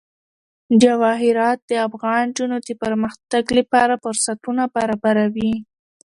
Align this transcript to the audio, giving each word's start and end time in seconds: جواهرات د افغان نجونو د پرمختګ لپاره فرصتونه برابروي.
جواهرات 0.81 1.59
د 1.69 1.71
افغان 1.87 2.23
نجونو 2.31 2.57
د 2.67 2.69
پرمختګ 2.83 3.43
لپاره 3.57 3.93
فرصتونه 4.03 4.63
برابروي. 4.75 5.53